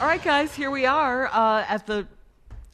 All 0.00 0.06
right, 0.06 0.22
guys, 0.22 0.54
here 0.54 0.70
we 0.70 0.86
are 0.86 1.26
uh, 1.26 1.64
at 1.68 1.86
the 1.86 2.06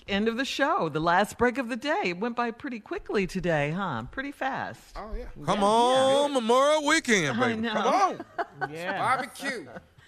end 0.08 0.28
of 0.28 0.36
the 0.36 0.44
show, 0.44 0.90
the 0.90 1.00
last 1.00 1.38
break 1.38 1.56
of 1.56 1.70
the 1.70 1.76
day. 1.76 2.02
It 2.04 2.18
went 2.20 2.36
by 2.36 2.50
pretty 2.50 2.80
quickly 2.80 3.26
today, 3.26 3.70
huh? 3.70 4.02
Pretty 4.10 4.30
fast. 4.32 4.80
Oh 4.96 5.10
yeah. 5.16 5.24
Come 5.46 5.62
on, 5.64 6.34
Memorial 6.34 6.86
Weekend, 6.86 7.40
I 7.42 7.48
baby. 7.48 7.60
know. 7.62 7.72
Come 7.72 7.86
on. 7.86 8.24
Yeah. 8.72 8.98
Barbecue. 8.98 9.66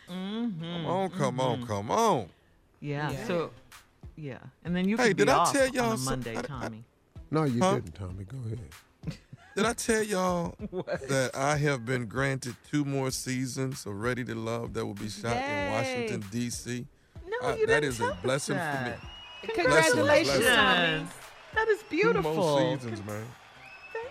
Come 0.08 0.84
on, 0.86 1.10
come 1.10 1.40
on, 1.40 1.66
come 1.66 1.90
on. 1.90 2.28
Yeah. 2.80 3.10
Yeah. 3.10 3.26
So, 3.26 3.50
yeah, 4.16 4.38
and 4.64 4.76
then 4.76 4.86
you 4.88 4.96
Hey, 4.98 5.08
could 5.08 5.16
did 5.18 5.26
be 5.26 5.32
I 5.32 5.36
off 5.36 5.52
tell 5.52 5.68
y'all 5.68 5.86
on 5.88 5.94
a 5.94 5.98
some- 5.98 6.12
Monday, 6.20 6.36
I- 6.36 6.40
I- 6.40 6.42
Tommy. 6.42 6.84
No, 7.30 7.44
you 7.44 7.60
Huh? 7.60 7.74
didn't, 7.76 7.94
Tommy. 7.94 8.24
Go 8.24 8.36
ahead. 8.46 8.60
Did 9.56 9.64
I 9.64 9.72
tell 9.72 10.02
y'all 10.02 10.54
that 11.08 11.30
I 11.34 11.56
have 11.56 11.84
been 11.86 12.04
granted 12.06 12.56
two 12.70 12.84
more 12.84 13.10
seasons 13.10 13.84
of 13.86 13.94
Ready 13.94 14.22
to 14.24 14.34
Love 14.34 14.74
that 14.74 14.84
will 14.84 14.92
be 14.94 15.08
shot 15.08 15.34
Yay. 15.34 15.66
in 15.66 15.72
Washington, 15.72 16.24
D.C.? 16.30 16.86
No, 17.42 17.48
Uh, 17.48 17.54
you 17.56 17.66
that 17.66 17.80
didn't 17.80 17.84
is 17.90 18.00
a 18.00 18.02
tell 18.04 18.12
us 18.12 18.18
blessing 18.22 18.56
for 18.56 18.84
me. 18.84 19.52
Congratulations, 19.54 20.38
Blessings, 20.38 20.44
Tommy. 20.46 21.06
That 21.54 21.68
is 21.68 21.78
Two 21.88 21.96
more 22.12 22.12
beautiful. 22.12 22.58
seasons, 22.80 23.04
man. 23.06 23.26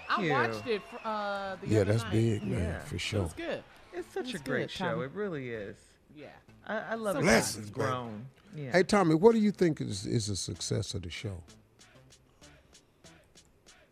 I 0.09 0.21
you. 0.23 0.31
watched 0.31 0.67
it 0.67 0.81
uh, 1.03 1.55
the 1.61 1.67
Yeah, 1.67 1.81
other 1.81 1.91
that's 1.93 2.03
night. 2.03 2.11
big, 2.11 2.43
man, 2.43 2.59
Yeah. 2.61 2.79
for 2.79 2.97
sure. 2.99 3.23
was 3.23 3.33
good. 3.33 3.63
It's 3.93 4.13
such 4.13 4.33
It's 4.33 4.41
a 4.41 4.43
great 4.43 4.61
good, 4.63 4.71
show. 4.71 4.85
Tommy. 4.91 5.05
It 5.05 5.11
really 5.13 5.49
is. 5.49 5.77
Yeah. 6.15 6.27
I, 6.67 6.77
I 6.91 6.95
love 6.95 7.15
So 7.15 7.19
it. 7.19 7.21
good. 7.21 7.27
Blessings, 7.27 7.65
man. 7.65 7.73
grown. 7.73 8.25
Yeah. 8.55 8.71
Hey, 8.71 8.83
Tommy, 8.83 9.15
what 9.15 9.33
do 9.33 9.39
you 9.39 9.51
think 9.51 9.81
is, 9.81 10.05
is 10.05 10.29
a 10.29 10.35
success 10.35 10.93
of 10.93 11.01
the 11.01 11.09
show? 11.09 11.41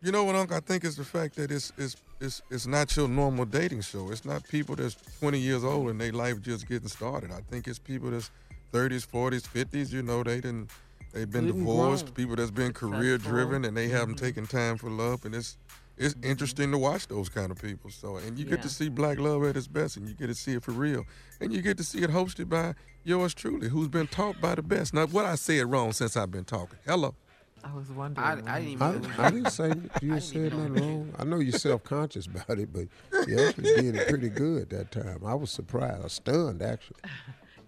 You 0.02 0.12
know 0.12 0.24
what, 0.24 0.34
Uncle? 0.36 0.56
I 0.56 0.60
think 0.60 0.84
it's 0.84 0.96
the 0.96 1.04
fact 1.04 1.36
that 1.36 1.50
it's 1.50 1.72
it's 1.78 1.96
it's 2.20 2.42
it's 2.50 2.66
not 2.66 2.94
your 2.96 3.08
normal 3.08 3.46
dating 3.46 3.80
show. 3.80 4.10
It's 4.10 4.24
not 4.24 4.46
people 4.48 4.76
that's 4.76 4.96
20 5.20 5.38
years 5.38 5.64
old 5.64 5.88
and 5.90 5.98
their 6.00 6.12
life 6.12 6.42
just 6.42 6.68
getting 6.68 6.88
started. 6.88 7.30
I 7.30 7.40
think 7.50 7.66
it's 7.66 7.78
people 7.78 8.10
that's 8.10 8.30
30s, 8.74 9.06
40s, 9.06 9.42
50s. 9.42 9.92
You 9.92 10.02
know, 10.02 10.22
they 10.24 10.36
didn't 10.40 10.70
they've 11.12 11.30
been 11.30 11.46
Good 11.46 11.54
and 11.54 11.64
divorced. 11.64 12.06
grown. 12.06 12.14
People 12.14 12.36
that's 12.36 12.50
been 12.50 12.72
career 12.72 13.18
driven 13.18 13.64
and 13.64 13.76
they 13.76 13.88
haven't 13.88 14.16
mm-hmm. 14.16 14.24
taken 14.26 14.46
time 14.46 14.76
for 14.76 14.90
love. 14.90 15.24
And 15.24 15.34
it's 15.34 15.56
it's 15.96 16.14
mm-hmm. 16.14 16.30
interesting 16.30 16.72
to 16.72 16.78
watch 16.78 17.06
those 17.06 17.28
kind 17.28 17.52
of 17.52 17.62
people. 17.62 17.90
So 17.90 18.16
and 18.16 18.36
you 18.36 18.44
get 18.44 18.58
Yeah. 18.58 18.62
to 18.62 18.68
see 18.68 18.88
black 18.88 19.18
love 19.20 19.44
at 19.44 19.56
its 19.56 19.68
best, 19.68 19.96
and 19.96 20.08
you 20.08 20.14
get 20.14 20.26
to 20.26 20.34
see 20.34 20.54
it 20.54 20.64
for 20.64 20.72
real, 20.72 21.04
and 21.40 21.52
you 21.52 21.62
get 21.62 21.76
to 21.76 21.84
see 21.84 22.02
it 22.02 22.10
hosted 22.10 22.48
by 22.48 22.74
yours 23.04 23.32
truly, 23.32 23.68
who's 23.68 23.88
been 23.88 24.08
taught 24.08 24.40
by 24.40 24.56
the 24.56 24.62
best. 24.62 24.92
Now, 24.92 25.06
what 25.06 25.24
I 25.24 25.36
said 25.36 25.70
wrong 25.70 25.92
since 25.92 26.16
I've 26.16 26.32
been 26.32 26.44
talking? 26.44 26.78
Hello. 26.84 27.14
I 27.62 27.72
was 27.72 27.88
wondering. 27.90 28.26
I, 28.26 28.56
I 28.56 28.60
didn't 28.60 28.82
I, 28.82 28.90
even. 28.90 29.02
know 29.02 29.14
I 29.18 29.30
didn't 29.30 29.50
say 29.50 29.72
you 30.02 30.20
said 30.20 30.52
nothing 30.52 30.74
wrong. 30.74 31.14
I 31.18 31.24
know 31.24 31.38
you're 31.38 31.52
self-conscious 31.58 32.26
about 32.26 32.58
it, 32.58 32.72
but 32.72 32.88
you 33.28 33.38
actually 33.40 33.74
did 33.76 33.94
it 33.94 34.08
pretty 34.08 34.28
good 34.30 34.70
that 34.70 34.90
time. 34.90 35.20
I 35.24 35.34
was 35.34 35.50
surprised, 35.50 36.00
I 36.00 36.02
was 36.04 36.12
stunned 36.12 36.60
actually. 36.60 36.98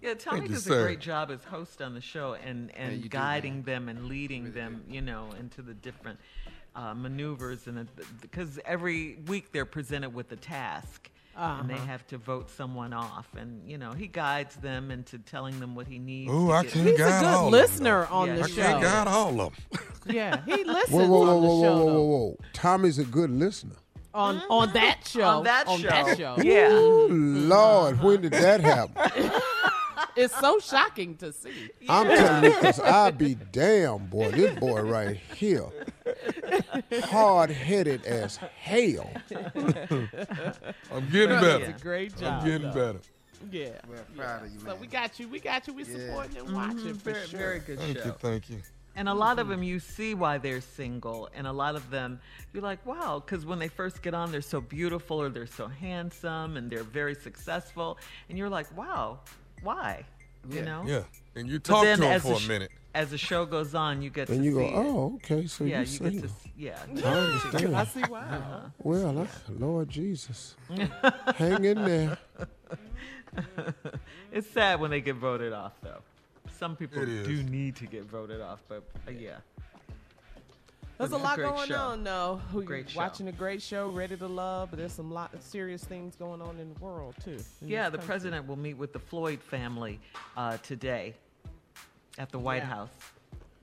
Yeah, 0.07 0.13
Tommy 0.15 0.41
you, 0.43 0.47
does 0.49 0.63
sir. 0.63 0.79
a 0.79 0.83
great 0.83 0.99
job 0.99 1.31
as 1.31 1.43
host 1.43 1.81
on 1.81 1.93
the 1.93 2.01
show 2.01 2.33
and, 2.33 2.75
and 2.75 2.93
you 2.97 3.03
do, 3.03 3.09
guiding 3.09 3.63
them 3.63 3.89
and 3.89 4.05
leading 4.05 4.53
them, 4.53 4.83
you 4.89 5.01
know, 5.01 5.29
into 5.39 5.61
the 5.61 5.73
different 5.73 6.19
uh, 6.75 6.93
maneuvers 6.93 7.67
and 7.67 7.87
because 8.21 8.59
every 8.65 9.17
week 9.27 9.51
they're 9.51 9.65
presented 9.65 10.13
with 10.13 10.31
a 10.31 10.35
task. 10.37 11.09
And 11.39 11.69
they 11.69 11.75
Uh-huh. 11.75 11.85
have 11.85 12.07
to 12.07 12.17
vote 12.17 12.49
someone 12.49 12.93
off, 12.93 13.27
and 13.37 13.61
you 13.69 13.77
know 13.77 13.91
he 13.91 14.07
guides 14.07 14.55
them 14.55 14.89
into 14.89 15.19
telling 15.19 15.59
them 15.59 15.75
what 15.75 15.85
he 15.85 15.99
needs. 15.99 16.31
Ooh, 16.31 16.49
I 16.51 16.63
can't 16.63 16.87
He's 16.87 16.95
a 16.95 16.97
guide 16.97 17.25
all 17.25 17.51
good 17.51 17.61
of 17.61 17.61
listener 17.69 18.07
though. 18.09 18.15
on 18.15 18.27
Yeah, 18.29 18.35
the 18.37 18.41
I 18.43 18.47
he 18.47 18.53
show. 18.53 18.61
can't 18.63 18.81
guide 18.81 19.07
all 19.07 19.41
of 19.41 19.53
them. 19.55 19.79
Yeah, 20.15 20.41
he 20.45 20.63
listens 20.63 20.89
Whoa, 20.89 21.07
whoa, 21.07 21.19
whoa, 21.19 21.35
on 21.35 21.41
the 21.43 21.47
whoa, 21.47 21.61
show. 21.61 21.75
whoa, 21.77 21.85
whoa, 21.85 21.91
though. 21.93 22.03
whoa! 22.05 22.37
Tommy's 22.53 22.97
a 22.97 23.03
good 23.03 23.29
listener. 23.29 23.75
On 24.15 24.41
on 24.49 24.73
that 24.73 25.01
show. 25.05 25.21
On 25.27 25.43
that 25.43 25.67
on 25.67 25.79
show. 25.79 25.87
that 25.89 26.17
show. 26.17 26.37
Yeah. 26.41 26.69
Lord, 26.71 28.01
when 28.01 28.21
did 28.21 28.31
that 28.31 28.61
happen? 28.61 28.95
It's 30.17 30.37
so 30.39 30.59
shocking 30.59 31.15
to 31.17 31.31
see. 31.31 31.69
I'm 31.87 32.07
telling 32.07 32.43
you, 32.45 32.49
because 32.57 32.79
I 32.79 33.11
be 33.11 33.35
damn, 33.51 34.07
boy. 34.07 34.31
This 34.31 34.57
boy 34.59 34.81
right 34.81 35.15
here, 35.35 35.65
hard 37.03 37.51
headed 37.51 38.03
as 38.05 38.37
hell. 38.37 39.09
I'm 39.31 41.09
getting 41.11 41.31
It's 41.31 41.41
better. 41.41 41.65
a 41.77 41.79
great 41.81 42.17
job. 42.17 42.41
I'm 42.41 42.45
getting 42.47 42.71
though. 42.71 42.93
better. 42.93 42.99
Yeah. 43.51 43.69
We're 43.87 43.97
proud 44.15 44.45
of 44.45 44.51
you, 44.51 44.59
So 44.59 44.65
man. 44.65 44.79
we 44.79 44.87
got 44.87 45.19
you. 45.19 45.27
We 45.27 45.39
got 45.39 45.67
you. 45.67 45.73
We 45.73 45.83
Yeah. 45.83 45.97
supporting 46.07 46.37
and 46.37 46.47
mm-hmm. 46.47 46.55
watching 46.55 46.93
for 46.95 47.13
very, 47.13 47.27
sure. 47.27 47.39
very 47.39 47.59
good 47.59 47.79
Thank 47.79 47.97
show. 47.99 48.05
you, 48.05 48.11
thank 48.19 48.49
you. 48.49 48.61
And 48.95 49.07
a 49.07 49.13
lot 49.13 49.37
of 49.37 49.47
them, 49.47 49.61
you 49.61 49.79
see 49.79 50.15
why 50.15 50.39
they're 50.39 50.59
single, 50.59 51.29
and 51.35 51.45
a 51.45 51.51
lot 51.51 51.75
of 51.75 51.91
them, 51.91 52.19
you're 52.51 52.63
like, 52.63 52.83
wow, 52.83 53.21
because 53.23 53.45
when 53.45 53.59
they 53.59 53.67
first 53.67 54.01
get 54.01 54.15
on, 54.15 54.31
they're 54.31 54.41
so 54.41 54.59
beautiful 54.59 55.21
or 55.21 55.29
they're 55.29 55.45
so 55.45 55.67
handsome 55.67 56.57
and 56.57 56.67
they're 56.67 56.81
very 56.83 57.13
successful, 57.13 57.99
and 58.27 58.39
you're 58.39 58.49
like, 58.49 58.75
wow, 58.75 59.19
why? 59.61 60.03
You 60.49 60.57
Yeah. 60.59 60.65
know? 60.65 60.83
Yeah, 60.85 61.03
and 61.35 61.47
you 61.49 61.59
talk 61.59 61.83
to 61.83 61.89
him 61.93 62.03
as 62.03 62.21
for 62.21 62.29
the 62.29 62.35
a 62.35 62.39
sh- 62.39 62.47
minute. 62.47 62.71
As 62.95 63.11
the 63.11 63.17
show 63.17 63.45
goes 63.45 63.75
on, 63.75 64.01
you 64.01 64.09
get 64.09 64.27
And 64.29 64.39
to 64.39 64.43
you 64.45 64.53
go, 64.55 64.65
oh, 64.73 65.13
okay, 65.15 65.45
so 65.45 65.63
yeah, 65.65 65.75
you 65.77 65.81
you 65.81 65.85
single. 65.85 66.11
get 66.13 66.21
to, 66.21 66.27
s- 66.27 66.47
yeah. 66.57 66.79
I 67.05 67.09
understand. 67.19 67.75
I 67.75 67.83
see 67.85 68.01
why. 68.01 68.39
Well, 68.81 69.19
I, 69.19 69.27
Lord 69.59 69.89
Jesus, 69.89 70.55
hang 71.35 71.63
in 71.65 71.83
there. 71.83 72.17
It's 74.31 74.49
sad 74.49 74.79
when 74.79 74.91
they 74.91 75.01
get 75.01 75.15
voted 75.15 75.53
off, 75.53 75.73
though. 75.81 76.01
Some 76.59 76.75
people 76.75 77.05
do 77.05 77.43
need 77.43 77.75
to 77.77 77.85
get 77.85 78.03
voted 78.05 78.41
off, 78.41 78.59
but 78.67 78.83
uh, 79.07 79.11
yeah. 79.11 79.37
There's 80.97 81.11
a 81.11 81.17
lot 81.17 81.37
going 81.37 81.67
show. 81.69 81.75
on, 81.75 82.03
though. 82.03 82.41
We 82.53 82.65
Great 82.65 82.89
show. 82.89 82.97
watching 82.97 83.27
a 83.27 83.31
great 83.31 83.61
show, 83.61 83.89
Ready 83.89 84.17
to 84.17 84.27
Love, 84.27 84.69
but 84.71 84.79
there's 84.79 84.93
some 84.93 85.11
lot 85.11 85.33
of 85.33 85.43
serious 85.43 85.83
things 85.83 86.15
going 86.15 86.41
on 86.41 86.57
in 86.59 86.73
the 86.73 86.79
world 86.79 87.15
too. 87.23 87.37
Yeah, 87.61 87.89
the 87.89 87.97
country. 87.97 88.07
president 88.07 88.47
will 88.47 88.55
meet 88.55 88.73
with 88.75 88.93
the 88.93 88.99
Floyd 88.99 89.39
family 89.41 89.99
uh, 90.35 90.57
today 90.57 91.13
at 92.17 92.31
the 92.31 92.39
White 92.39 92.63
Yeah. 92.63 92.65
House. 92.65 92.89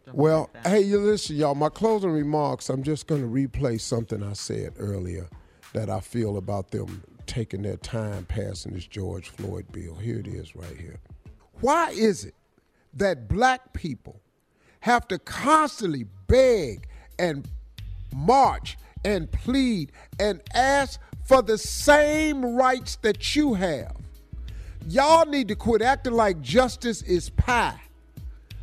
Don't 0.06 0.16
Well, 0.16 0.50
hey, 0.64 0.82
you 0.82 0.98
listen, 1.00 1.34
y'all. 1.36 1.54
My 1.56 1.70
closing 1.70 2.10
remarks. 2.10 2.68
I'm 2.68 2.82
just 2.82 3.06
going 3.08 3.22
to 3.22 3.26
replay 3.28 3.80
something 3.80 4.22
I 4.22 4.34
said 4.34 4.74
earlier 4.78 5.28
that 5.72 5.90
I 5.90 5.98
feel 6.00 6.36
about 6.36 6.70
them 6.70 7.02
taking 7.26 7.62
their 7.62 7.78
time 7.78 8.26
passing 8.26 8.74
this 8.74 8.86
George 8.86 9.30
Floyd 9.30 9.64
bill. 9.72 9.94
Here 9.96 10.18
it 10.18 10.28
is, 10.28 10.54
right 10.54 10.76
here. 10.78 11.00
Why 11.60 11.90
is 11.90 12.24
it 12.26 12.34
that 12.92 13.26
black 13.28 13.72
people 13.72 14.20
have 14.80 15.08
to 15.08 15.18
constantly 15.18 16.04
beg 16.28 16.86
and 17.18 17.48
march 18.14 18.76
and 19.04 19.30
plead 19.30 19.92
and 20.18 20.40
ask 20.54 21.00
for 21.24 21.42
the 21.42 21.58
same 21.58 22.56
rights 22.56 22.96
that 22.96 23.34
you 23.34 23.54
have? 23.54 23.96
Y'all 24.86 25.26
need 25.26 25.48
to 25.48 25.56
quit 25.56 25.82
acting 25.82 26.12
like 26.12 26.40
justice 26.42 27.02
is 27.02 27.30
pie. 27.30 27.80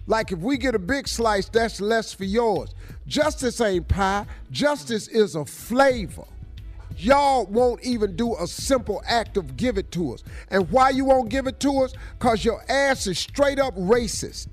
Like 0.07 0.31
if 0.31 0.39
we 0.39 0.57
get 0.57 0.75
a 0.75 0.79
big 0.79 1.07
slice, 1.07 1.49
that's 1.49 1.81
less 1.81 2.13
for 2.13 2.25
yours. 2.25 2.73
Justice 3.07 3.61
ain't 3.61 3.87
pie. 3.87 4.25
Justice 4.51 5.07
is 5.07 5.35
a 5.35 5.45
flavor. 5.45 6.25
Y'all 6.97 7.45
won't 7.47 7.81
even 7.83 8.15
do 8.15 8.35
a 8.35 8.45
simple 8.45 9.01
act 9.07 9.37
of 9.37 9.57
give 9.57 9.77
it 9.77 9.91
to 9.91 10.13
us. 10.13 10.23
And 10.49 10.69
why 10.69 10.91
you 10.91 11.05
won't 11.05 11.29
give 11.29 11.47
it 11.47 11.59
to 11.61 11.81
us? 11.81 11.93
Cause 12.19 12.45
your 12.45 12.63
ass 12.69 13.07
is 13.07 13.17
straight 13.17 13.57
up 13.57 13.75
racist. 13.75 14.47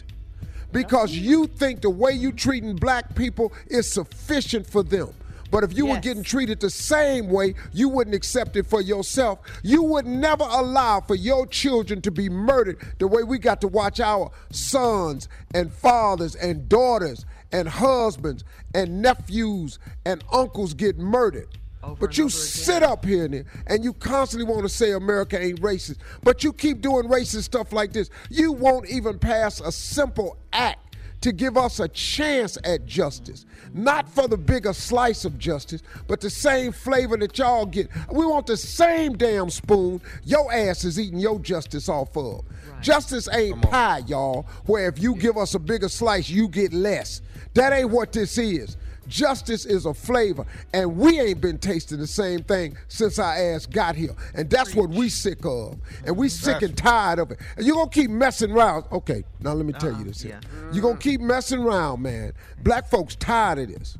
Because 0.72 1.12
you 1.16 1.46
think 1.46 1.80
the 1.80 1.90
way 1.90 2.12
you 2.12 2.32
treating 2.32 2.76
black 2.76 3.14
people 3.14 3.52
is 3.68 3.90
sufficient 3.90 4.66
for 4.66 4.82
them. 4.82 5.08
But 5.50 5.64
if 5.64 5.76
you 5.76 5.86
were 5.86 5.98
getting 5.98 6.22
treated 6.22 6.60
the 6.60 6.68
same 6.68 7.30
way, 7.30 7.54
you 7.72 7.88
wouldn't 7.88 8.14
accept 8.14 8.56
it 8.56 8.66
for 8.66 8.82
yourself. 8.82 9.38
You 9.62 9.82
would 9.84 10.06
never 10.06 10.44
allow 10.44 11.00
for 11.00 11.14
your 11.14 11.46
children 11.46 12.02
to 12.02 12.10
be 12.10 12.28
murdered 12.28 12.78
the 12.98 13.08
way 13.08 13.22
we 13.22 13.38
got 13.38 13.62
to 13.62 13.68
watch 13.68 13.98
our 13.98 14.30
sons 14.50 15.26
and 15.54 15.72
fathers 15.72 16.34
and 16.34 16.68
daughters 16.68 17.24
and 17.50 17.66
husbands 17.66 18.44
and 18.74 19.00
nephews 19.00 19.78
and 20.04 20.22
uncles 20.30 20.74
get 20.74 20.98
murdered. 20.98 21.48
Over 21.88 22.00
but 22.00 22.10
and 22.10 22.18
you 22.18 22.24
over 22.24 22.30
sit 22.30 22.76
again. 22.78 22.90
up 22.90 23.04
here 23.04 23.24
and, 23.24 23.44
and 23.66 23.84
you 23.84 23.92
constantly 23.94 24.50
want 24.50 24.62
to 24.62 24.68
say 24.68 24.92
America 24.92 25.40
ain't 25.40 25.60
racist, 25.60 25.98
but 26.22 26.44
you 26.44 26.52
keep 26.52 26.80
doing 26.80 27.08
racist 27.08 27.44
stuff 27.44 27.72
like 27.72 27.92
this. 27.92 28.10
You 28.30 28.52
won't 28.52 28.88
even 28.88 29.18
pass 29.18 29.60
a 29.60 29.72
simple 29.72 30.36
act 30.52 30.88
to 31.20 31.32
give 31.32 31.56
us 31.56 31.80
a 31.80 31.88
chance 31.88 32.58
at 32.64 32.86
justice. 32.86 33.44
Not 33.74 34.08
for 34.08 34.28
the 34.28 34.36
bigger 34.36 34.72
slice 34.72 35.24
of 35.24 35.38
justice, 35.38 35.82
but 36.06 36.20
the 36.20 36.30
same 36.30 36.72
flavor 36.72 37.16
that 37.16 37.36
y'all 37.38 37.66
get. 37.66 37.88
We 38.12 38.24
want 38.24 38.46
the 38.46 38.56
same 38.56 39.16
damn 39.16 39.50
spoon 39.50 40.00
your 40.24 40.52
ass 40.52 40.84
is 40.84 40.98
eating 40.98 41.18
your 41.18 41.40
justice 41.40 41.88
off 41.88 42.16
of. 42.16 42.44
Justice 42.80 43.28
ain't 43.32 43.60
pie, 43.62 44.02
y'all, 44.06 44.46
where 44.66 44.88
if 44.88 45.00
you 45.00 45.16
give 45.16 45.36
us 45.36 45.54
a 45.54 45.58
bigger 45.58 45.88
slice, 45.88 46.28
you 46.28 46.48
get 46.48 46.72
less. 46.72 47.22
That 47.54 47.72
ain't 47.72 47.90
what 47.90 48.12
this 48.12 48.38
is. 48.38 48.76
Justice 49.08 49.64
is 49.64 49.86
a 49.86 49.94
flavor, 49.94 50.44
and 50.72 50.96
we 50.96 51.18
ain't 51.18 51.40
been 51.40 51.58
tasting 51.58 51.98
the 51.98 52.06
same 52.06 52.44
thing 52.44 52.76
since 52.88 53.18
our 53.18 53.34
ass 53.34 53.66
got 53.66 53.96
here. 53.96 54.14
And 54.34 54.48
that's 54.50 54.74
what 54.74 54.90
we 54.90 55.08
sick 55.08 55.44
of. 55.44 55.78
And 56.04 56.16
we 56.16 56.28
mm-hmm. 56.28 56.44
sick 56.44 56.62
and 56.62 56.76
tired 56.76 57.18
of 57.18 57.30
it. 57.30 57.40
And 57.56 57.66
you're 57.66 57.74
gonna 57.74 57.90
keep 57.90 58.10
messing 58.10 58.52
around. 58.52 58.84
Okay, 58.92 59.24
now 59.40 59.54
let 59.54 59.66
me 59.66 59.72
tell 59.72 59.90
you 59.90 59.96
uh-huh. 59.96 60.04
this 60.04 60.22
here. 60.22 60.40
You're 60.72 60.82
gonna 60.82 60.98
keep 60.98 61.20
messing 61.20 61.60
around, 61.60 62.02
man. 62.02 62.32
Black 62.62 62.88
folks 62.88 63.16
tired 63.16 63.58
of 63.58 63.68
this. 63.68 63.96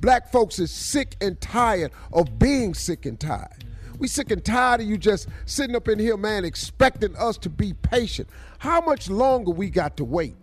Black 0.00 0.30
folks 0.30 0.58
is 0.58 0.70
sick 0.70 1.16
and 1.20 1.40
tired 1.40 1.92
of 2.12 2.38
being 2.38 2.74
sick 2.74 3.06
and 3.06 3.18
tired. 3.18 3.48
Mm-hmm. 3.58 3.98
We 3.98 4.08
sick 4.08 4.30
and 4.30 4.44
tired 4.44 4.80
of 4.80 4.86
you 4.86 4.98
just 4.98 5.28
sitting 5.46 5.76
up 5.76 5.88
in 5.88 5.98
here, 5.98 6.16
man, 6.16 6.44
expecting 6.44 7.16
us 7.16 7.38
to 7.38 7.48
be 7.48 7.72
patient. 7.72 8.28
How 8.58 8.80
much 8.80 9.10
longer 9.10 9.50
we 9.50 9.70
got 9.70 9.96
to 9.98 10.04
wait? 10.04 10.36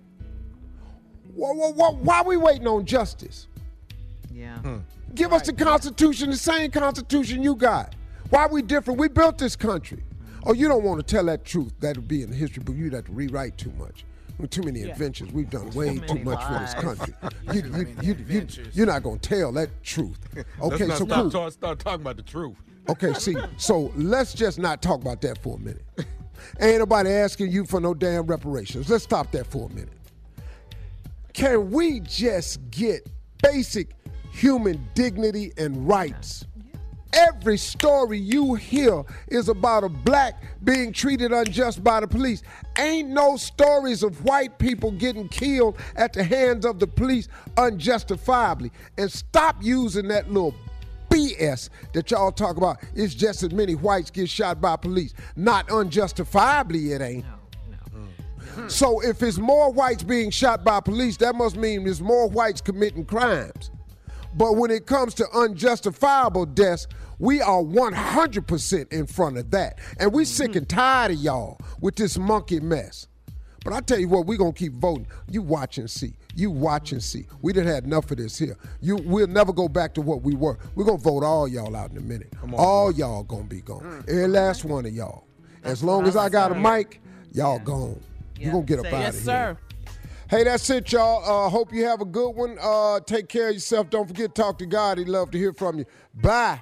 Why, 1.36 1.52
why, 1.52 1.90
why 1.92 2.22
we 2.22 2.36
waiting 2.38 2.68
on 2.68 2.86
justice? 2.86 3.48
Yeah. 4.34 4.58
Hmm. 4.60 4.78
Give 5.16 5.34
us 5.34 5.46
the 5.46 5.54
Constitution, 5.54 6.30
the 6.30 6.38
same 6.38 6.72
Constitution 6.72 7.42
you 7.44 7.56
got. 7.56 7.96
Why 8.30 8.48
we 8.48 8.62
different? 8.62 9.00
We 9.00 9.08
built 9.08 9.38
this 9.38 9.56
country. 9.56 10.04
Oh, 10.46 10.54
you 10.54 10.68
don't 10.68 10.84
want 10.84 11.00
to 11.00 11.04
tell 11.16 11.26
that 11.26 11.44
truth. 11.46 11.74
That'll 11.80 12.04
be 12.04 12.22
in 12.22 12.30
the 12.30 12.36
history 12.36 12.64
book. 12.64 12.76
You'd 12.78 12.94
have 12.94 13.06
to 13.06 13.12
rewrite 13.12 13.58
too 13.58 13.72
much. 13.78 14.06
Too 14.52 14.62
many 14.64 14.80
Yeah. 14.82 14.90
inventions. 14.92 15.34
We've 15.34 15.50
done 15.50 15.70
way 15.72 15.96
Too 15.96 16.08
too 16.08 16.14
many 16.14 16.24
much 16.24 16.44
for 16.46 16.54
this 16.60 16.74
country. 16.76 17.14
You, 17.54 17.62
you, 17.64 17.88
you, 18.02 18.16
you, 18.28 18.48
you're 18.74 18.86
not 18.86 19.04
going 19.04 19.20
to 19.20 19.30
tell 19.30 19.52
that 19.54 19.84
truth. 19.84 20.18
Okay, 20.62 20.86
Let's 20.86 21.00
so 21.00 21.06
not 21.06 21.22
cool. 21.22 21.30
start, 21.30 21.32
talk- 21.32 21.52
start 21.54 21.80
talking 21.80 22.02
about 22.02 22.16
the 22.18 22.24
truth. 22.24 22.56
Okay, 22.88 23.14
see, 23.16 23.36
so 23.58 23.92
let's 23.98 24.34
just 24.34 24.58
not 24.60 24.82
talk 24.82 25.02
about 25.02 25.20
that 25.22 25.40
for 25.44 25.58
a 25.58 25.60
minute. 25.60 25.84
Ain't 26.62 26.80
nobody 26.80 27.10
asking 27.10 27.52
you 27.52 27.66
for 27.66 27.82
no 27.82 27.94
damn 27.94 28.26
reparations. 28.28 28.90
Let's 28.90 29.04
stop 29.04 29.32
that 29.32 29.46
for 29.48 29.70
a 29.70 29.74
minute. 29.74 29.90
Can 31.34 31.72
we 31.72 32.00
just 32.00 32.60
get 32.72 33.08
basic 33.44 33.90
human 34.40 34.88
dignity 34.94 35.52
and 35.58 35.88
rights? 35.88 36.46
Every 37.12 37.58
story 37.58 38.20
you 38.20 38.54
hear 38.54 39.04
is 39.28 39.50
about 39.50 39.84
a 39.84 39.90
black 39.90 40.42
being 40.64 40.94
treated 40.94 41.32
unjust 41.32 41.84
by 41.84 42.00
the 42.00 42.08
police. 42.08 42.44
Ain't 42.78 43.10
no 43.10 43.36
stories 43.36 44.04
of 44.04 44.24
white 44.24 44.60
people 44.60 44.92
getting 44.92 45.28
killed 45.28 45.78
at 45.96 46.14
the 46.14 46.24
hands 46.24 46.66
of 46.66 46.80
the 46.80 46.86
police 46.86 47.28
unjustifiably. 47.58 48.72
And 48.98 49.12
stop 49.12 49.58
using 49.60 50.08
that 50.10 50.32
little 50.32 50.54
BS 51.10 51.70
that 51.94 52.12
y'all 52.12 52.32
talk 52.32 52.58
about. 52.58 52.78
It's 52.94 53.16
just 53.16 53.42
as 53.42 53.52
many 53.52 53.74
whites 53.74 54.12
get 54.12 54.30
shot 54.30 54.62
by 54.62 54.76
police. 54.76 55.16
Not 55.36 55.72
unjustifiably, 55.72 56.92
it 56.94 57.02
ain't. 57.02 57.26
Mm. 57.26 58.70
So 58.70 59.02
if 59.02 59.24
it's 59.24 59.40
more 59.40 59.72
whites 59.72 60.04
being 60.04 60.30
shot 60.30 60.64
by 60.64 60.80
police, 60.80 61.18
that 61.18 61.34
must 61.34 61.58
mean 61.58 61.86
there's 61.86 62.02
more 62.02 62.30
whites 62.30 62.62
committing 62.62 63.06
crimes. 63.06 63.72
But 64.36 64.54
when 64.58 64.72
it 64.72 64.86
comes 64.86 65.14
to 65.16 65.28
unjustifiable 65.34 66.46
deaths, 66.48 66.88
we 67.18 67.42
are 67.42 67.62
100% 67.62 68.94
in 68.94 69.06
front 69.08 69.38
of 69.38 69.52
that. 69.52 69.80
And 70.00 70.14
we 70.14 70.26
sick 70.26 70.56
and 70.56 70.68
tired 70.68 71.12
of 71.12 71.18
y'all 71.18 71.58
with 71.82 71.96
this 71.96 72.18
monkey 72.18 72.60
mess. 72.60 73.08
But 73.66 73.74
I 73.74 73.82
tell 73.82 74.00
you 74.00 74.08
what, 74.08 74.26
we're 74.26 74.38
gonna 74.38 74.54
keep 74.54 74.74
voting. 74.74 75.06
You 75.30 75.42
watch 75.42 75.78
and 75.80 75.90
see. 75.90 76.14
You 76.34 76.50
watch 76.50 76.94
and 76.94 77.04
see. 77.04 77.26
We 77.42 77.52
done 77.52 77.66
had 77.66 77.84
enough 77.84 78.10
of 78.10 78.18
this 78.18 78.38
here. 78.38 78.56
You, 78.80 78.96
we'll 78.98 79.28
never 79.28 79.52
go 79.52 79.68
back 79.68 79.94
to 79.96 80.02
what 80.02 80.22
we 80.22 80.34
were. 80.34 80.58
We're 80.76 80.86
gonna 80.86 80.98
vote 80.98 81.24
all 81.24 81.46
y'all 81.48 81.76
out 81.76 81.92
in 81.92 81.98
a 81.98 82.02
minute. 82.02 82.32
all 82.54 82.92
y'all 82.92 83.24
gonna 83.24 83.44
be 83.44 83.60
gone. 83.62 84.06
Every 84.08 84.28
last 84.30 84.64
one 84.64 84.86
of 84.86 84.94
y'all. 84.94 85.26
As 85.64 85.84
long 85.84 86.08
as 86.08 86.16
I 86.16 86.30
got 86.30 86.54
a 86.54 86.56
mic, 86.56 87.02
y'all 87.34 87.60
gone. 87.60 88.00
You 88.38 88.46
Yeah. 88.46 88.52
gonna 88.54 88.64
get 88.64 88.80
up 88.80 88.86
Say 88.86 88.92
out 88.96 89.00
Yes, 89.02 89.10
of 89.18 89.24
here. 89.24 89.26
sir. 89.26 89.58
Hey, 90.30 90.44
that's 90.44 90.70
it, 90.70 90.92
y'all. 90.92 91.48
Uh, 91.48 91.50
hope 91.50 91.74
you 91.74 91.86
have 91.86 92.02
a 92.02 92.06
good 92.06 92.30
one. 92.30 92.60
Uh, 92.62 93.00
take 93.00 93.28
care 93.30 93.48
of 93.48 93.56
yourself. 93.56 93.90
Don't 93.90 94.08
forget 94.08 94.36
talk 94.36 94.60
to 94.60 94.68
God. 94.68 95.00
He'd 95.00 95.10
love 95.10 95.32
to 95.32 95.40
hear 95.40 95.54
from 95.54 95.80
you. 95.80 95.86
Bye. 96.14 96.62